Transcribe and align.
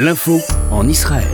L'info 0.00 0.38
en 0.70 0.86
Israël. 0.86 1.26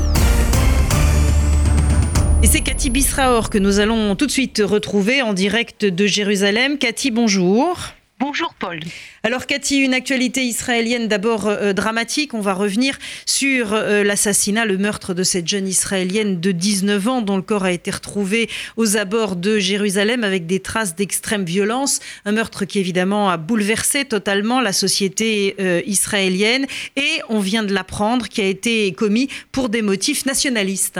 Et 2.42 2.46
c'est 2.46 2.62
Cathy 2.62 2.88
Bisraor 2.88 3.50
que 3.50 3.58
nous 3.58 3.78
allons 3.78 4.16
tout 4.16 4.24
de 4.24 4.30
suite 4.30 4.62
retrouver 4.64 5.20
en 5.20 5.34
direct 5.34 5.84
de 5.84 6.06
Jérusalem. 6.06 6.78
Cathy, 6.78 7.10
bonjour. 7.10 7.76
Bonjour 8.26 8.54
Paul. 8.54 8.80
Alors 9.22 9.44
Cathy, 9.44 9.80
une 9.80 9.92
actualité 9.92 10.44
israélienne 10.44 11.08
d'abord 11.08 11.46
euh, 11.46 11.74
dramatique. 11.74 12.32
On 12.32 12.40
va 12.40 12.54
revenir 12.54 12.98
sur 13.26 13.74
euh, 13.74 14.02
l'assassinat, 14.02 14.64
le 14.64 14.78
meurtre 14.78 15.12
de 15.12 15.22
cette 15.22 15.46
jeune 15.46 15.68
israélienne 15.68 16.40
de 16.40 16.50
19 16.50 17.08
ans 17.08 17.20
dont 17.20 17.36
le 17.36 17.42
corps 17.42 17.64
a 17.64 17.70
été 17.70 17.90
retrouvé 17.90 18.48
aux 18.78 18.96
abords 18.96 19.36
de 19.36 19.58
Jérusalem 19.58 20.24
avec 20.24 20.46
des 20.46 20.60
traces 20.60 20.96
d'extrême 20.96 21.44
violence. 21.44 22.00
Un 22.24 22.32
meurtre 22.32 22.64
qui 22.64 22.78
évidemment 22.78 23.28
a 23.28 23.36
bouleversé 23.36 24.06
totalement 24.06 24.62
la 24.62 24.72
société 24.72 25.54
euh, 25.60 25.82
israélienne 25.84 26.64
et 26.96 27.20
on 27.28 27.40
vient 27.40 27.62
de 27.62 27.74
l'apprendre 27.74 28.28
qui 28.28 28.40
a 28.40 28.46
été 28.46 28.90
commis 28.92 29.28
pour 29.52 29.68
des 29.68 29.82
motifs 29.82 30.24
nationalistes. 30.24 30.98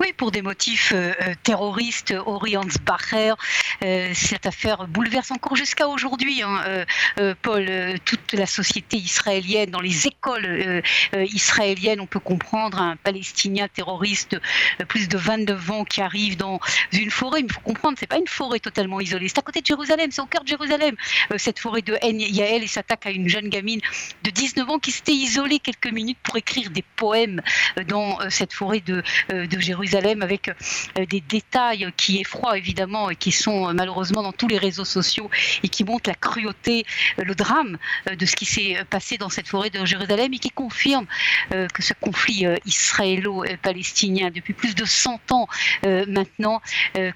Oui, 0.00 0.12
pour 0.12 0.30
des 0.30 0.42
motifs 0.42 0.92
euh, 0.94 1.12
euh, 1.22 1.34
terroristes, 1.42 2.14
Oriensbacher, 2.24 3.34
euh, 3.82 4.10
cette 4.14 4.46
affaire 4.46 4.86
bouleverse 4.86 5.30
encore 5.32 5.56
jusqu'à 5.56 5.88
aujourd'hui, 5.88 6.42
hein, 6.42 6.84
Paul, 7.42 7.68
toute 8.04 8.32
la 8.32 8.46
société 8.46 8.96
israélienne, 8.96 9.70
dans 9.70 9.80
les 9.80 10.06
écoles 10.06 10.82
israéliennes, 11.14 12.00
on 12.00 12.06
peut 12.06 12.20
comprendre 12.20 12.80
un 12.80 12.96
Palestinien 12.96 13.68
terroriste, 13.68 14.38
plus 14.88 15.08
de 15.08 15.18
29 15.18 15.70
ans, 15.70 15.84
qui 15.84 16.00
arrive 16.00 16.36
dans 16.36 16.60
une 16.92 17.10
forêt. 17.10 17.40
il 17.40 17.52
faut 17.52 17.60
comprendre, 17.60 17.96
c'est 17.98 18.06
pas 18.06 18.18
une 18.18 18.28
forêt 18.28 18.60
totalement 18.60 19.00
isolée, 19.00 19.28
c'est 19.28 19.38
à 19.38 19.42
côté 19.42 19.60
de 19.60 19.66
Jérusalem, 19.66 20.10
c'est 20.10 20.22
au 20.22 20.26
cœur 20.26 20.42
de 20.42 20.48
Jérusalem, 20.48 20.96
cette 21.36 21.58
forêt 21.58 21.82
de 21.82 21.98
En 22.02 22.18
Yael, 22.18 22.62
et 22.62 22.66
s'attaque 22.66 23.06
à 23.06 23.10
une 23.10 23.28
jeune 23.28 23.48
gamine 23.48 23.80
de 24.22 24.30
19 24.30 24.68
ans 24.70 24.78
qui 24.78 24.92
s'était 24.92 25.12
isolée 25.12 25.58
quelques 25.58 25.92
minutes 25.92 26.18
pour 26.22 26.36
écrire 26.36 26.70
des 26.70 26.84
poèmes 26.96 27.42
dans 27.88 28.18
cette 28.30 28.52
forêt 28.52 28.80
de, 28.80 29.02
de 29.30 29.55
Jérusalem 29.60 30.22
avec 30.22 30.48
euh, 30.48 31.06
des 31.06 31.20
détails 31.20 31.92
qui 31.96 32.20
effroient 32.20 32.58
évidemment 32.58 33.10
et 33.10 33.16
qui 33.16 33.32
sont 33.32 33.68
euh, 33.68 33.72
malheureusement 33.72 34.22
dans 34.22 34.32
tous 34.32 34.48
les 34.48 34.58
réseaux 34.58 34.84
sociaux 34.84 35.30
et 35.62 35.68
qui 35.68 35.84
montrent 35.84 36.08
la 36.10 36.14
cruauté, 36.14 36.84
euh, 37.18 37.24
le 37.24 37.34
drame 37.34 37.78
de 38.10 38.26
ce 38.26 38.36
qui 38.36 38.44
s'est 38.44 38.76
passé 38.90 39.18
dans 39.18 39.28
cette 39.28 39.48
forêt 39.48 39.70
de 39.70 39.84
Jérusalem 39.84 40.32
et 40.32 40.38
qui 40.38 40.50
confirment 40.50 41.06
que 41.50 41.82
ce 41.82 41.92
conflit 42.00 42.46
israélo-palestinien 42.64 44.30
depuis 44.30 44.54
plus 44.54 44.74
de 44.74 44.84
100 44.84 45.32
ans 45.32 45.48
maintenant 45.84 46.60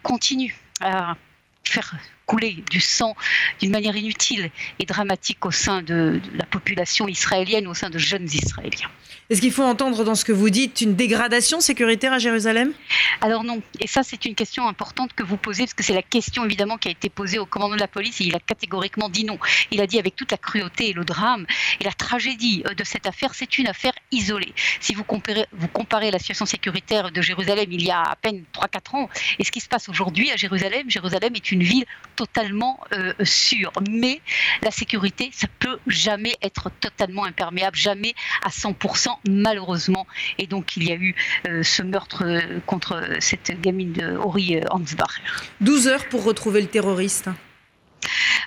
continue 0.02 0.56
à 0.80 1.16
faire 1.64 1.94
couler 2.30 2.62
du 2.70 2.80
sang 2.80 3.16
d'une 3.60 3.72
manière 3.72 3.96
inutile 3.96 4.52
et 4.78 4.86
dramatique 4.86 5.44
au 5.44 5.50
sein 5.50 5.82
de, 5.82 6.20
la 6.36 6.46
population 6.46 7.08
israélienne, 7.08 7.66
au 7.66 7.74
sein 7.74 7.90
de 7.90 7.98
jeunes 7.98 8.28
Israéliens. 8.32 8.88
Est-ce 9.30 9.40
qu'il 9.40 9.50
faut 9.50 9.64
entendre 9.64 10.04
dans 10.04 10.14
ce 10.14 10.24
que 10.24 10.30
vous 10.32 10.48
dites 10.48 10.80
une 10.80 10.94
dégradation 10.94 11.60
sécuritaire 11.60 12.12
à 12.12 12.20
Jérusalem? 12.20 12.72
Alors 13.20 13.42
non, 13.42 13.60
et 13.80 13.88
ça 13.88 14.04
c'est 14.04 14.24
une 14.26 14.36
question 14.36 14.68
importante 14.68 15.12
que 15.12 15.24
vous 15.24 15.36
posez, 15.36 15.64
parce 15.64 15.74
que 15.74 15.82
c'est 15.82 15.94
la 15.94 16.02
question 16.02 16.44
évidemment 16.44 16.78
qui 16.78 16.86
a 16.86 16.92
été 16.92 17.08
posée 17.08 17.40
au 17.40 17.46
commandant 17.46 17.74
de 17.74 17.80
la 17.80 17.88
police, 17.88 18.20
et 18.20 18.24
il 18.24 18.36
a 18.36 18.40
catégoriquement 18.40 19.08
dit 19.08 19.24
non. 19.24 19.38
Il 19.72 19.80
a 19.80 19.88
dit 19.88 19.98
avec 19.98 20.14
toute 20.14 20.30
la 20.30 20.36
cruauté 20.36 20.90
et 20.90 20.92
le 20.92 21.04
drame 21.04 21.46
et 21.80 21.84
la 21.84 21.92
tragédie 21.92 22.62
euh, 22.68 22.74
de 22.74 22.84
cette 22.84 23.06
affaire, 23.06 23.34
c'est 23.34 23.58
une 23.58 23.66
affaire 23.66 23.92
isolée. 24.12 24.52
Si 24.78 24.94
vous 24.94 25.04
comparez, 25.04 25.46
vous 25.52 25.68
comparez 25.68 26.12
la 26.12 26.20
situation 26.20 26.46
sécuritaire 26.46 27.10
de 27.10 27.22
Jérusalem 27.22 27.66
il 27.72 27.84
y 27.84 27.90
a 27.90 28.02
à 28.02 28.16
peine 28.16 28.44
3-4 28.54 28.96
ans, 28.96 29.08
et 29.40 29.44
ce 29.44 29.50
qui 29.50 29.60
se 29.60 29.68
passe 29.68 29.88
aujourd'hui 29.88 30.30
à 30.30 30.36
Jérusalem, 30.36 30.88
Jérusalem 30.88 31.34
est 31.34 31.50
une 31.50 31.64
ville 31.64 31.86
totalement 32.20 32.78
euh, 32.92 33.14
sûr. 33.24 33.72
Mais 33.88 34.20
la 34.62 34.70
sécurité, 34.70 35.30
ça 35.32 35.46
peut 35.58 35.78
jamais 35.86 36.36
être 36.42 36.70
totalement 36.78 37.24
imperméable, 37.24 37.76
jamais 37.76 38.12
à 38.44 38.50
100% 38.50 39.08
malheureusement. 39.26 40.06
Et 40.36 40.46
donc 40.46 40.76
il 40.76 40.84
y 40.84 40.92
a 40.92 40.96
eu 40.96 41.14
euh, 41.48 41.62
ce 41.62 41.82
meurtre 41.82 42.24
euh, 42.26 42.60
contre 42.66 43.02
cette 43.20 43.58
gamine 43.62 43.92
de 43.92 44.16
Ori 44.16 44.60
Hansbach. 44.70 45.22
12 45.62 45.88
heures 45.88 46.08
pour 46.10 46.24
retrouver 46.24 46.60
le 46.60 46.68
terroriste. 46.68 47.30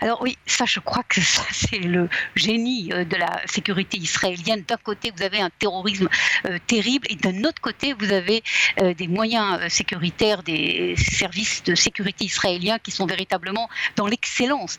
Alors 0.01 0.21
oui, 0.21 0.37
ça 0.45 0.65
je 0.65 0.79
crois 0.79 1.03
que 1.03 1.21
ça 1.21 1.43
c'est 1.51 1.79
le 1.79 2.09
génie 2.35 2.91
euh, 2.91 3.05
de 3.05 3.15
la 3.15 3.41
sécurité 3.45 3.97
israélienne. 3.97 4.63
D'un 4.67 4.77
côté 4.77 5.11
vous 5.15 5.23
avez 5.23 5.39
un 5.39 5.49
terrorisme 5.49 6.09
euh, 6.45 6.57
terrible 6.67 7.07
et 7.09 7.15
d'un 7.15 7.43
autre 7.43 7.61
côté 7.61 7.93
vous 7.93 8.11
avez 8.11 8.43
euh, 8.81 8.93
des 8.93 9.07
moyens 9.07 9.67
sécuritaires, 9.69 10.43
des 10.43 10.95
services 10.97 11.63
de 11.63 11.75
sécurité 11.75 12.25
israéliens 12.25 12.79
qui 12.79 12.91
sont 12.91 13.05
véritablement 13.05 13.69
dans 13.95 14.07
l'excellence. 14.07 14.77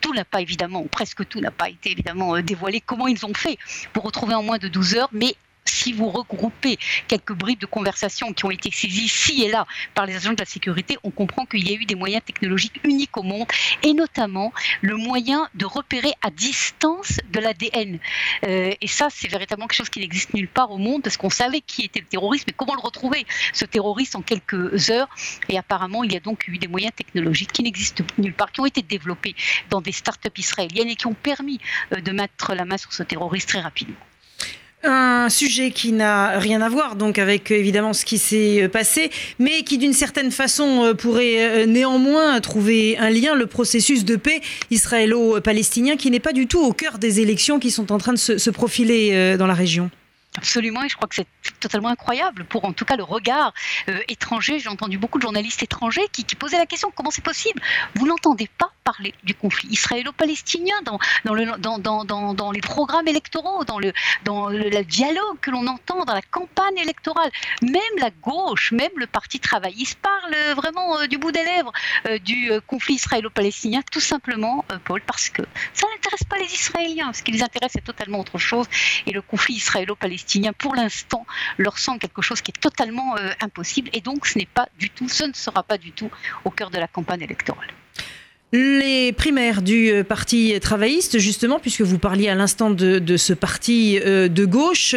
tout 0.00 0.14
n'a 0.14 0.24
pas 0.24 0.40
évidemment, 0.40 0.84
presque 0.84 1.26
tout 1.28 1.40
n'a 1.40 1.50
pas 1.50 1.68
été 1.68 1.90
évidemment 1.90 2.40
dévoilé. 2.40 2.80
Comment 2.80 3.08
ils 3.08 3.24
ont 3.26 3.34
fait 3.34 3.58
pour 3.92 4.04
retrouver 4.04 4.34
en 4.34 4.42
moins 4.42 4.58
de 4.58 4.68
12 4.68 4.94
heures, 4.94 5.08
mais 5.12 5.36
si 5.82 5.92
vous 5.92 6.08
regroupez 6.08 6.78
quelques 7.08 7.32
bribes 7.32 7.60
de 7.60 7.66
conversation 7.66 8.32
qui 8.32 8.44
ont 8.44 8.50
été 8.50 8.70
saisies 8.70 9.04
ici 9.04 9.42
et 9.42 9.50
là 9.50 9.66
par 9.94 10.06
les 10.06 10.14
agents 10.14 10.32
de 10.32 10.38
la 10.38 10.44
sécurité, 10.44 10.96
on 11.02 11.10
comprend 11.10 11.44
qu'il 11.44 11.68
y 11.68 11.72
a 11.72 11.76
eu 11.76 11.84
des 11.84 11.96
moyens 11.96 12.22
technologiques 12.24 12.80
uniques 12.84 13.16
au 13.16 13.22
monde, 13.22 13.46
et 13.82 13.92
notamment 13.92 14.52
le 14.80 14.96
moyen 14.96 15.48
de 15.54 15.64
repérer 15.64 16.12
à 16.22 16.30
distance 16.30 17.18
de 17.30 17.40
l'ADN. 17.40 17.98
Euh, 18.46 18.72
et 18.80 18.86
ça, 18.86 19.08
c'est 19.10 19.28
véritablement 19.28 19.66
quelque 19.66 19.78
chose 19.78 19.88
qui 19.88 20.00
n'existe 20.00 20.34
nulle 20.34 20.48
part 20.48 20.70
au 20.70 20.78
monde, 20.78 21.02
parce 21.02 21.16
qu'on 21.16 21.30
savait 21.30 21.60
qui 21.60 21.82
était 21.82 22.00
le 22.00 22.06
terroriste, 22.06 22.44
mais 22.46 22.54
comment 22.56 22.74
le 22.74 22.80
retrouver, 22.80 23.26
ce 23.52 23.64
terroriste, 23.64 24.14
en 24.14 24.22
quelques 24.22 24.90
heures? 24.90 25.08
Et 25.48 25.58
apparemment, 25.58 26.04
il 26.04 26.12
y 26.12 26.16
a 26.16 26.20
donc 26.20 26.46
eu 26.46 26.58
des 26.58 26.68
moyens 26.68 26.92
technologiques 26.94 27.52
qui 27.52 27.62
n'existent 27.62 28.04
nulle 28.18 28.34
part, 28.34 28.52
qui 28.52 28.60
ont 28.60 28.66
été 28.66 28.82
développés 28.82 29.34
dans 29.70 29.80
des 29.80 29.92
startups 29.92 30.38
israéliennes 30.38 30.88
et 30.88 30.96
qui 30.96 31.06
ont 31.06 31.14
permis 31.14 31.58
euh, 31.92 32.00
de 32.00 32.12
mettre 32.12 32.54
la 32.54 32.64
main 32.64 32.76
sur 32.76 32.92
ce 32.92 33.02
terroriste 33.02 33.48
très 33.48 33.60
rapidement. 33.60 33.96
Un 34.84 35.28
sujet 35.28 35.70
qui 35.70 35.92
n'a 35.92 36.38
rien 36.40 36.60
à 36.60 36.68
voir 36.68 36.96
donc 36.96 37.18
avec 37.18 37.52
évidemment 37.52 37.92
ce 37.92 38.04
qui 38.04 38.18
s'est 38.18 38.68
passé, 38.68 39.10
mais 39.38 39.62
qui 39.62 39.78
d'une 39.78 39.92
certaine 39.92 40.32
façon 40.32 40.84
euh, 40.84 40.94
pourrait 40.94 41.62
euh, 41.62 41.66
néanmoins 41.66 42.40
trouver 42.40 42.98
un 42.98 43.10
lien, 43.10 43.36
le 43.36 43.46
processus 43.46 44.04
de 44.04 44.16
paix 44.16 44.40
israélo-palestinien 44.70 45.96
qui 45.96 46.10
n'est 46.10 46.20
pas 46.20 46.32
du 46.32 46.48
tout 46.48 46.60
au 46.60 46.72
cœur 46.72 46.98
des 46.98 47.20
élections 47.20 47.60
qui 47.60 47.70
sont 47.70 47.92
en 47.92 47.98
train 47.98 48.12
de 48.12 48.18
se, 48.18 48.50
profiler 48.50 49.10
euh, 49.12 49.36
dans 49.36 49.46
la 49.46 49.54
région. 49.54 49.90
Absolument, 50.36 50.82
et 50.82 50.88
je 50.88 50.96
crois 50.96 51.08
que 51.08 51.14
c'est 51.14 51.26
totalement 51.60 51.88
incroyable 51.88 52.44
pour 52.44 52.64
en 52.64 52.72
tout 52.72 52.86
cas 52.86 52.96
le 52.96 53.02
regard 53.02 53.52
euh, 53.88 53.98
étranger. 54.08 54.58
J'ai 54.58 54.70
entendu 54.70 54.96
beaucoup 54.96 55.18
de 55.18 55.22
journalistes 55.22 55.62
étrangers 55.62 56.06
qui, 56.10 56.24
posaient 56.36 56.56
la 56.56 56.66
question 56.66 56.90
comment 56.94 57.10
c'est 57.10 57.24
possible? 57.24 57.60
Vous 57.96 58.06
n'entendez 58.06 58.48
pas 58.56 58.71
parler 58.84 59.14
du 59.24 59.34
conflit 59.34 59.68
israélo-palestinien 59.68 60.74
dans, 60.84 60.98
dans, 61.24 61.34
le, 61.34 61.46
dans, 61.58 61.78
dans, 61.78 62.34
dans, 62.34 62.50
les 62.52 62.60
programmes 62.60 63.08
électoraux, 63.08 63.64
dans 63.64 63.78
le, 63.78 63.92
dialogue 64.84 65.38
que 65.40 65.50
l'on 65.50 65.66
entend, 65.66 66.04
dans 66.04 66.14
la 66.14 66.22
campagne 66.22 66.78
électorale. 66.78 67.30
Même 67.62 67.96
la 67.98 68.10
gauche, 68.10 68.72
même 68.72 68.90
le 68.96 69.06
Parti 69.06 69.40
travailliste 69.40 69.98
parle 70.00 70.34
vraiment 70.56 70.98
euh, 70.98 71.06
du 71.06 71.18
bout 71.18 71.32
des 71.32 71.44
lèvres 71.44 71.72
euh, 72.06 72.18
du 72.18 72.50
conflit 72.66 72.94
israélo-palestinien, 72.94 73.82
tout 73.90 74.00
simplement, 74.00 74.64
Paul, 74.84 75.00
parce 75.02 75.28
que 75.28 75.42
ça 75.72 75.86
n'intéresse 75.94 76.24
pas 76.24 76.38
les 76.38 76.52
Israéliens. 76.52 77.12
Ce 77.12 77.22
qui 77.22 77.32
les 77.32 77.42
intéresse, 77.42 77.72
c'est 77.74 77.84
totalement 77.84 78.20
autre 78.20 78.38
chose. 78.38 78.66
Et 79.06 79.12
le 79.12 79.22
conflit 79.22 79.54
israélo-palestinien 79.54 80.52
pour 80.52 80.74
l'instant, 80.74 81.26
leur 81.58 81.78
semble 81.78 81.98
quelque 81.98 82.22
chose 82.22 82.40
qui 82.40 82.50
est 82.50 82.60
totalement 82.60 83.16
euh, 83.16 83.30
impossible. 83.40 83.90
Et 83.92 84.00
donc, 84.00 84.26
ce 84.26 84.38
n'est 84.38 84.46
pas 84.46 84.68
du 84.78 84.90
tout, 84.90 85.08
ce 85.08 85.24
ne 85.24 85.32
sera 85.32 85.62
pas 85.62 85.78
du 85.78 85.92
tout 85.92 86.10
au 86.44 86.50
cœur 86.50 86.70
de 86.70 86.78
la 86.78 86.88
campagne 86.88 87.22
électorale. 87.22 87.68
Les 88.54 89.12
primaires 89.12 89.62
du 89.62 89.90
euh, 89.90 90.04
Parti 90.04 90.54
travailliste, 90.60 91.18
justement, 91.18 91.58
puisque 91.58 91.80
vous 91.80 91.98
parliez 91.98 92.28
à 92.28 92.34
l'instant 92.34 92.70
de, 92.70 93.16
ce 93.16 93.32
parti 93.32 93.98
euh, 94.04 94.28
de 94.28 94.44
gauche, 94.44 94.94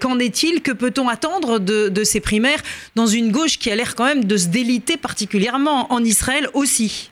qu'en 0.00 0.18
est-il? 0.18 0.62
Que 0.62 0.72
peut-on 0.72 1.08
attendre 1.08 1.60
de, 1.60 2.04
ces 2.04 2.18
primaires 2.18 2.62
dans 2.96 3.06
une 3.06 3.30
gauche 3.30 3.58
qui 3.58 3.70
a 3.70 3.76
l'air 3.76 3.94
quand 3.94 4.04
même 4.04 4.24
de 4.24 4.36
se 4.36 4.48
déliter 4.48 4.96
particulièrement 4.96 5.92
en 5.92 6.02
Israël 6.02 6.48
aussi? 6.54 7.10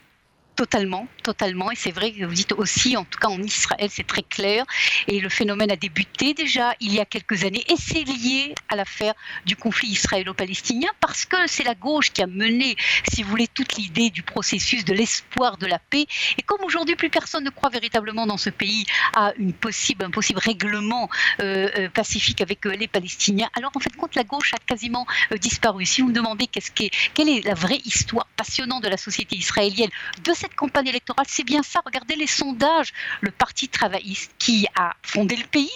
Totalement, 0.56 1.06
totalement. 1.22 1.71
Et 1.71 1.77
c'est 1.77 1.91
vrai 1.91 2.12
que 2.12 2.25
vous 2.25 2.33
dites 2.33 2.53
aussi, 2.53 2.97
en 2.97 3.05
tout 3.05 3.19
cas 3.19 3.28
en 3.28 3.43
Israël, 3.43 3.91
c'est 3.93 4.06
très 4.06 4.22
clair. 4.22 4.65
Et 5.06 5.21
le 5.21 5.28
phénomène 5.28 5.71
a 5.71 5.77
débuté 5.77 6.33
déjà 6.33 6.72
il 6.81 6.94
y 6.94 6.99
a 6.99 7.05
quelques 7.05 7.44
années. 7.44 7.62
Et 7.69 7.77
c'est 7.77 8.05
lié 8.05 8.54
à 8.71 8.77
l'affaire 8.77 9.13
du 9.45 9.54
conflit 9.54 9.89
israélo-palestinien 9.89 10.89
parce 11.01 11.27
que 11.27 11.36
c'est 11.47 11.63
la 11.63 11.75
gauche 11.75 12.10
qui 12.10 12.22
a 12.22 12.27
mené, 12.27 12.75
si 13.13 13.22
vous 13.22 13.28
voulez, 13.28 13.48
toute 13.48 13.77
l'idée 13.77 14.09
du 14.09 14.22
processus 14.22 14.86
de 14.86 14.95
l'espoir 14.95 15.59
de 15.59 15.66
la 15.66 15.78
paix. 15.78 16.07
Et 16.39 16.42
comme 16.42 16.65
aujourd'hui, 16.65 16.97
plus 16.97 17.10
personne 17.10 17.45
ne 17.45 17.51
croit 17.51 17.69
véritablement 17.69 18.27
dans 18.27 18.39
ce 18.39 18.48
pays 18.48 18.86
à 19.15 19.34
une 19.36 19.53
possible, 19.53 20.07
un 20.07 20.10
possible 20.10 20.41
règlement 20.41 21.10
euh, 21.41 21.69
euh, 21.77 21.89
pacifique 21.91 22.41
avec 22.41 22.65
euh, 22.65 22.71
les 22.71 22.89
Palestiniens, 22.89 23.51
alors 23.54 23.72
en 23.75 23.81
fait, 23.81 23.95
quand 23.97 24.15
la 24.15 24.25
gauche 24.25 24.54
a 24.54 24.59
quasiment 24.66 25.07
disparu, 25.39 25.84
si 25.84 26.01
vous 26.01 26.09
me 26.09 26.15
demandez 26.15 26.47
quelle 26.47 27.28
est 27.28 27.45
la 27.45 27.54
vraie 27.54 27.81
histoire 27.84 28.27
passionnante 28.36 28.83
de 28.83 28.89
la 28.89 28.97
société 28.97 29.36
israélienne, 29.36 29.91
de 30.25 30.33
cette 30.33 30.46
cette 30.47 30.54
campagne 30.54 30.87
électorale, 30.87 31.27
c'est 31.28 31.43
bien 31.43 31.65
ça. 31.65 31.81
Regardez 31.84 32.15
les 32.15 32.28
sondages. 32.28 32.93
Le 33.21 33.33
Parti 33.33 33.69
travailliste 33.69 34.31
qui 34.39 34.69
a 34.77 34.95
fondé 35.03 35.34
le 35.34 35.45
pays 35.45 35.71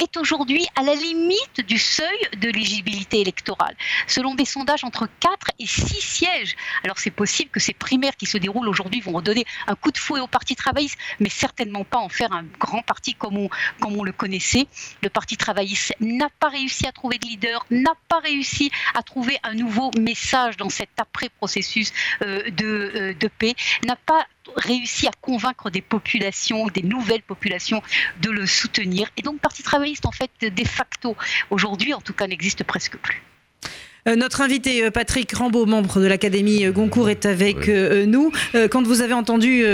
est 0.00 0.16
aujourd'hui 0.16 0.66
à 0.74 0.82
la 0.82 0.94
limite 0.94 1.60
du 1.66 1.78
seuil 1.78 2.18
de 2.36 2.48
l'éligibilité 2.48 3.20
électorale. 3.20 3.76
Selon 4.08 4.34
des 4.34 4.44
sondages, 4.44 4.82
entre 4.82 5.08
4 5.20 5.52
et 5.60 5.66
6 5.66 6.00
sièges. 6.00 6.56
Alors 6.82 6.98
c'est 6.98 7.12
possible 7.12 7.50
que 7.50 7.60
ces 7.60 7.72
primaires 7.72 8.16
qui 8.16 8.26
se 8.26 8.38
déroulent 8.38 8.68
aujourd'hui 8.68 9.00
vont 9.00 9.12
redonner 9.12 9.44
un 9.68 9.76
coup 9.76 9.92
de 9.92 9.98
fouet 9.98 10.20
au 10.20 10.26
Parti 10.26 10.56
travailliste, 10.56 10.98
mais 11.20 11.28
certainement 11.28 11.84
pas 11.84 11.98
en 11.98 12.08
faire 12.08 12.32
un 12.32 12.44
grand 12.58 12.82
parti 12.82 13.14
comme 13.14 13.36
on, 13.36 13.48
comme 13.80 13.96
on 13.96 14.02
le 14.02 14.12
connaissait. 14.12 14.66
Le 15.02 15.10
Parti 15.10 15.36
travailliste 15.36 15.94
n'a 16.00 16.30
pas 16.40 16.48
réussi 16.48 16.86
à 16.88 16.92
trouver 16.92 17.18
de 17.18 17.26
leader, 17.26 17.64
n'a 17.70 17.94
pas 18.08 18.18
réussi 18.18 18.72
à 18.94 19.04
trouver 19.04 19.38
un 19.44 19.54
nouveau 19.54 19.92
message 19.96 20.56
dans 20.56 20.70
cet 20.70 20.90
après-processus 20.98 21.92
euh, 22.22 22.50
de, 22.50 22.92
euh, 22.94 23.14
de 23.14 23.28
paix, 23.28 23.54
n'a 23.84 23.96
pas 24.06 24.26
réussi 24.56 25.06
à 25.06 25.12
convaincre 25.20 25.70
des 25.70 25.82
populations, 25.82 26.66
des 26.66 26.82
nouvelles 26.82 27.22
populations, 27.22 27.82
de 28.20 28.30
le 28.30 28.46
soutenir. 28.46 29.08
Et 29.16 29.22
donc, 29.22 29.40
Parti 29.40 29.62
travailliste, 29.62 30.06
en 30.06 30.12
fait, 30.12 30.30
de 30.40 30.64
facto, 30.64 31.16
aujourd'hui, 31.50 31.94
en 31.94 32.00
tout 32.00 32.12
cas, 32.12 32.26
n'existe 32.26 32.64
presque 32.64 32.96
plus. 32.96 33.22
Euh, 34.08 34.16
notre 34.16 34.40
invité 34.40 34.84
euh, 34.84 34.90
Patrick 34.90 35.32
Rambaud, 35.32 35.66
membre 35.66 36.00
de 36.00 36.06
l'Académie 36.06 36.64
euh, 36.64 36.72
Goncourt, 36.72 37.10
est 37.10 37.26
avec 37.26 37.68
nous. 37.68 38.32
Quand 38.70 38.82
vous 38.82 39.02
avez 39.02 39.12
entendu 39.12 39.64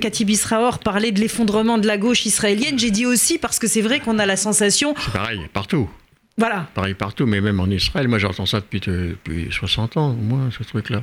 Cathy 0.00 0.24
Bisraor 0.24 0.78
parler 0.78 1.12
de 1.12 1.20
l'effondrement 1.20 1.78
de 1.78 1.86
la 1.86 1.98
gauche 1.98 2.26
israélienne, 2.26 2.78
j'ai 2.78 2.90
dit 2.90 3.06
aussi 3.06 3.38
parce 3.38 3.58
que 3.58 3.66
c'est 3.66 3.80
vrai 3.80 4.00
qu'on 4.00 4.18
a 4.18 4.26
la 4.26 4.36
sensation. 4.36 4.94
C'est 4.98 5.12
pareil, 5.12 5.40
partout. 5.52 5.88
Voilà. 6.38 6.68
Pareil 6.74 6.94
partout, 6.94 7.26
mais 7.26 7.40
même 7.40 7.60
en 7.60 7.66
Israël. 7.66 8.08
Moi, 8.08 8.18
j'entends 8.18 8.46
ça 8.46 8.60
depuis, 8.60 8.80
depuis 8.80 9.48
60 9.50 9.96
ans, 9.96 10.10
au 10.10 10.14
moins, 10.14 10.50
ce 10.50 10.62
truc-là. 10.64 11.02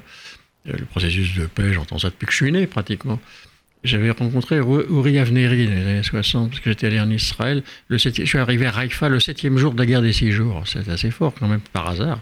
Le 0.66 0.86
processus 0.86 1.36
de 1.36 1.46
paix, 1.46 1.74
j'entends 1.74 2.00
ça 2.00 2.10
depuis 2.10 2.26
que 2.26 2.32
je 2.32 2.38
suis 2.38 2.52
né, 2.52 2.68
pratiquement. 2.68 3.20
J'avais 3.84 4.12
rencontré 4.12 4.60
Uri 4.60 5.20
Avneri 5.20 5.68
dans 5.68 5.74
les 5.74 5.82
années 5.82 6.04
60, 6.04 6.52
parce 6.52 6.62
que 6.62 6.70
j'étais 6.70 6.88
allé 6.88 7.02
en 7.02 7.10
Israël. 7.10 7.64
Le 7.90 7.98
je 7.98 8.24
suis 8.24 8.38
arrivé 8.38 8.66
à 8.66 8.78
Haïfa 8.78 9.10
le 9.10 9.20
septième 9.20 9.58
jour 9.58 9.74
de 9.74 9.80
la 9.80 9.86
guerre 9.86 10.02
des 10.02 10.14
six 10.14 10.32
jours. 10.32 10.64
C'est 10.66 10.88
assez 10.88 11.12
fort, 11.12 11.34
quand 11.38 11.50
même, 11.50 11.60
par 11.74 11.90
hasard. 11.90 12.22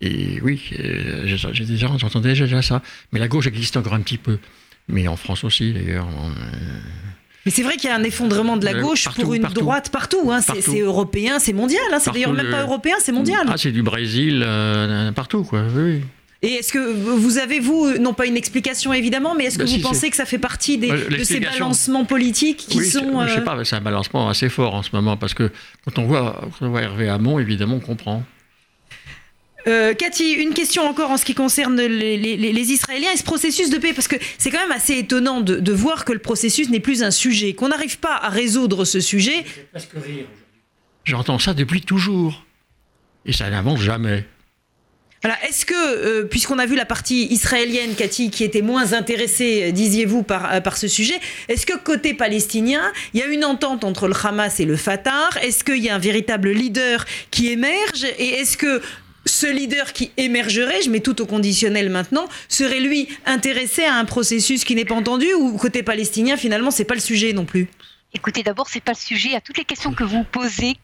Et 0.00 0.40
oui, 0.42 0.60
euh, 0.80 1.26
j'ai 1.52 1.64
déjà, 1.66 1.90
j'entendais 1.98 2.32
déjà 2.32 2.62
ça. 2.62 2.82
Mais 3.12 3.20
la 3.20 3.28
gauche 3.28 3.46
existe 3.46 3.76
encore 3.76 3.94
un 3.94 4.00
petit 4.00 4.18
peu. 4.18 4.38
Mais 4.88 5.06
en 5.06 5.16
France 5.16 5.44
aussi, 5.44 5.72
d'ailleurs. 5.72 6.08
Euh, 6.08 6.30
mais 7.46 7.52
c'est 7.52 7.62
vrai 7.62 7.76
qu'il 7.76 7.88
y 7.88 7.92
a 7.92 7.96
un 7.96 8.02
effondrement 8.02 8.56
de 8.56 8.64
la 8.64 8.72
euh, 8.72 8.80
gauche 8.80 9.08
pour 9.08 9.34
une 9.34 9.44
droite 9.44 9.90
partout. 9.90 10.32
Hein. 10.32 10.40
C'est 10.40 10.80
européen, 10.80 11.38
c'est 11.38 11.52
mondial. 11.52 11.82
Hein. 11.92 11.98
C'est 12.00 12.12
d'ailleurs 12.12 12.32
même 12.32 12.50
pas 12.50 12.62
européen, 12.62 12.96
c'est 12.98 13.12
mondial. 13.12 13.46
Ah, 13.48 13.56
c'est 13.56 13.70
du 13.72 13.82
Brésil, 13.82 14.44
partout, 15.14 15.44
quoi. 15.44 15.62
Oui. 15.72 16.00
Et 16.42 16.54
est-ce 16.54 16.72
que 16.72 16.78
vous 16.78 17.36
avez, 17.36 17.60
vous, 17.60 17.98
non 17.98 18.14
pas 18.14 18.24
une 18.24 18.36
explication 18.36 18.94
évidemment, 18.94 19.34
mais 19.34 19.44
est-ce 19.44 19.58
que 19.58 19.64
bah, 19.64 19.70
vous 19.70 19.80
pensez 19.80 20.08
que 20.08 20.16
ça 20.16 20.24
fait 20.24 20.38
partie 20.38 20.78
des, 20.78 20.88
de 20.88 21.22
ces 21.22 21.38
balancements 21.38 22.06
politiques 22.06 22.66
qui 22.68 22.82
sont. 22.84 23.26
Je 23.26 23.30
ne 23.30 23.34
sais 23.36 23.44
pas, 23.44 23.62
c'est 23.64 23.76
un 23.76 23.82
balancement 23.82 24.28
assez 24.28 24.48
fort 24.48 24.74
en 24.74 24.82
ce 24.82 24.90
moment, 24.92 25.18
parce 25.18 25.34
que 25.34 25.50
quand 25.84 25.98
on 25.98 26.06
voit, 26.06 26.40
quand 26.58 26.66
on 26.66 26.70
voit 26.70 26.80
Hervé 26.80 27.10
Hamon, 27.10 27.38
évidemment, 27.38 27.76
on 27.76 27.80
comprend. 27.80 28.24
Euh, 29.66 29.92
Cathy, 29.92 30.32
une 30.32 30.54
question 30.54 30.88
encore 30.88 31.10
en 31.10 31.18
ce 31.18 31.26
qui 31.26 31.34
concerne 31.34 31.78
les, 31.78 32.72
Israéliens 32.72 33.12
et 33.12 33.18
ce 33.18 33.22
processus 33.22 33.68
de 33.68 33.76
paix, 33.76 33.92
parce 33.92 34.08
que 34.08 34.16
c'est 34.38 34.50
quand 34.50 34.60
même 34.60 34.72
assez 34.72 34.96
étonnant 34.96 35.42
de, 35.42 35.56
de 35.56 35.72
voir 35.72 36.06
que 36.06 36.14
le 36.14 36.20
processus 36.20 36.70
n'est 36.70 36.80
plus 36.80 37.02
un 37.02 37.10
sujet, 37.10 37.52
qu'on 37.52 37.68
n'arrive 37.68 37.98
pas 37.98 38.16
à 38.16 38.30
résoudre 38.30 38.86
ce 38.86 39.00
sujet. 39.00 39.44
J'entends 41.04 41.38
ça 41.38 41.52
depuis 41.52 41.82
toujours, 41.82 42.46
et 43.26 43.34
ça 43.34 43.50
n'avance 43.50 43.80
jamais. 43.80 44.26
Est-ce 45.22 45.66
que, 45.66 45.74
euh, 45.74 46.24
puisqu'on 46.24 46.58
a 46.58 46.64
vu 46.64 46.76
la 46.76 46.86
partie 46.86 47.26
israélienne, 47.26 47.94
Cathy, 47.94 48.30
qui 48.30 48.42
était 48.42 48.62
moins 48.62 48.94
intéressée, 48.94 49.64
euh, 49.64 49.70
disiez-vous, 49.70 50.22
par, 50.22 50.50
euh, 50.50 50.60
par 50.60 50.78
ce 50.78 50.88
sujet, 50.88 51.20
est-ce 51.48 51.66
que 51.66 51.76
côté 51.76 52.14
palestinien, 52.14 52.80
il 53.12 53.20
y 53.20 53.22
a 53.22 53.26
une 53.26 53.44
entente 53.44 53.84
entre 53.84 54.08
le 54.08 54.14
Hamas 54.14 54.60
et 54.60 54.64
le 54.64 54.76
Fatah? 54.76 55.28
Est-ce 55.42 55.62
qu'il 55.62 55.84
y 55.84 55.90
a 55.90 55.94
un 55.94 55.98
véritable 55.98 56.50
leader 56.50 57.04
qui 57.30 57.50
émerge? 57.50 58.06
Et 58.18 58.28
est-ce 58.28 58.56
que 58.56 58.80
ce 59.26 59.46
leader 59.46 59.92
qui 59.92 60.10
émergerait, 60.16 60.80
je 60.82 60.88
mets 60.88 61.00
tout 61.00 61.20
au 61.20 61.26
conditionnel 61.26 61.90
maintenant, 61.90 62.26
serait 62.48 62.80
lui 62.80 63.06
intéressé 63.26 63.82
à 63.84 63.96
un 63.96 64.06
processus 64.06 64.64
qui 64.64 64.74
n'est 64.74 64.86
pas 64.86 64.94
entendu? 64.94 65.26
Ou 65.34 65.58
côté 65.58 65.82
palestinien, 65.82 66.38
finalement, 66.38 66.70
c'est 66.70 66.84
pas 66.84 66.94
le 66.94 67.00
sujet 67.00 67.34
non 67.34 67.44
plus? 67.44 67.68
Écoutez, 68.12 68.42
d'abord, 68.42 68.68
c'est 68.68 68.80
pas 68.80 68.90
le 68.90 68.96
sujet. 68.96 69.36
À 69.36 69.40
toutes 69.40 69.56
les 69.56 69.64
questions 69.64 69.94
que 69.94 70.02
vous 70.02 70.24
posez, 70.24 70.76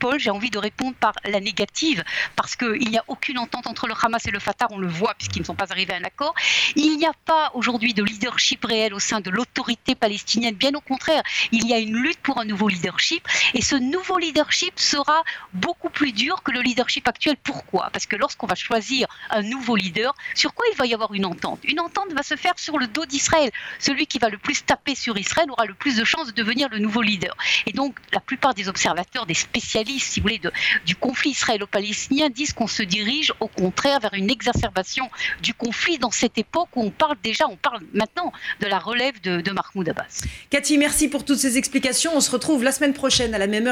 Paul, 0.00 0.18
j'ai 0.18 0.30
envie 0.30 0.50
de 0.50 0.58
répondre 0.58 0.96
par 0.96 1.12
la 1.24 1.38
négative, 1.38 2.02
parce 2.34 2.56
qu'il 2.56 2.88
n'y 2.90 2.98
a 2.98 3.04
aucune 3.06 3.38
entente 3.38 3.68
entre 3.68 3.86
le 3.86 3.94
Hamas 4.02 4.26
et 4.26 4.32
le 4.32 4.40
Fatah, 4.40 4.66
on 4.70 4.78
le 4.78 4.88
voit, 4.88 5.14
puisqu'ils 5.14 5.42
ne 5.42 5.44
sont 5.44 5.54
pas 5.54 5.70
arrivés 5.70 5.94
à 5.94 5.98
un 5.98 6.04
accord. 6.04 6.34
Il 6.74 6.98
n'y 6.98 7.06
a 7.06 7.12
pas 7.24 7.52
aujourd'hui 7.54 7.94
de 7.94 8.02
leadership 8.02 8.64
réel 8.64 8.94
au 8.94 8.98
sein 8.98 9.20
de 9.20 9.30
l'autorité 9.30 9.94
palestinienne. 9.94 10.56
Bien 10.56 10.74
au 10.74 10.80
contraire, 10.80 11.22
il 11.52 11.68
y 11.68 11.72
a 11.72 11.78
une 11.78 11.94
lutte 11.94 12.18
pour 12.18 12.40
un 12.40 12.44
nouveau 12.44 12.66
leadership, 12.66 13.28
et 13.54 13.62
ce 13.62 13.76
nouveau 13.76 14.18
leadership 14.18 14.72
sera 14.74 15.22
beaucoup 15.52 15.88
plus 15.88 16.10
dur 16.10 16.42
que 16.42 16.50
le 16.50 16.62
leadership 16.62 17.06
actuel. 17.06 17.36
Pourquoi? 17.44 17.90
Parce 17.92 18.06
que 18.06 18.16
lorsqu'on 18.16 18.48
va 18.48 18.56
choisir 18.56 19.06
un 19.30 19.42
nouveau 19.42 19.76
leader, 19.76 20.16
sur 20.34 20.52
quoi 20.52 20.66
il 20.72 20.76
va 20.76 20.86
y 20.86 20.94
avoir 20.94 21.14
une 21.14 21.26
entente? 21.26 21.60
Une 21.62 21.78
entente 21.78 22.12
va 22.12 22.24
se 22.24 22.34
faire 22.34 22.54
sur 22.56 22.76
le 22.76 22.88
dos 22.88 23.06
d'Israël. 23.06 23.52
Celui 23.78 24.08
qui 24.08 24.18
va 24.18 24.30
le 24.30 24.38
plus 24.38 24.64
taper 24.64 24.96
sur 24.96 25.16
Israël 25.16 25.48
aura 25.48 25.66
le 25.66 25.74
plus 25.74 25.96
de 25.96 26.04
chances 26.04 26.26
de 26.26 26.32
devenir 26.32 26.70
le 26.72 26.78
nouveau 26.78 27.02
leader. 27.02 27.36
Et 27.66 27.72
donc, 27.72 27.96
la 28.12 28.20
plupart 28.20 28.54
des 28.54 28.68
observateurs, 28.68 29.26
des 29.26 29.34
spécialistes, 29.34 30.12
si 30.12 30.20
vous 30.20 30.24
voulez, 30.24 30.40
du 30.86 30.96
conflit 30.96 31.30
israélo-palestinien 31.30 32.28
disent 32.30 32.52
qu'on 32.52 32.66
se 32.66 32.82
dirige 32.82 33.32
au 33.40 33.48
contraire 33.48 34.00
vers 34.00 34.14
une 34.14 34.30
exacerbation 34.30 35.10
du 35.42 35.54
conflit 35.54 35.98
dans 35.98 36.10
cette 36.10 36.38
époque 36.38 36.68
où 36.76 36.82
on 36.82 36.90
parle 36.90 37.16
déjà, 37.22 37.46
on 37.48 37.56
parle 37.56 37.80
maintenant 37.92 38.32
de 38.60 38.66
la 38.66 38.78
relève 38.78 39.20
de, 39.22 39.40
de 39.40 39.50
Mahmoud 39.50 39.88
Abbas. 39.88 40.22
Cathy, 40.50 40.78
merci 40.78 41.08
pour 41.08 41.24
toutes 41.24 41.38
ces 41.38 41.58
explications. 41.58 42.12
On 42.14 42.20
se 42.20 42.30
retrouve 42.30 42.64
la 42.64 42.72
semaine 42.72 42.94
prochaine 42.94 43.34
à 43.34 43.38
la 43.38 43.46
même 43.46 43.66
heure. 43.66 43.70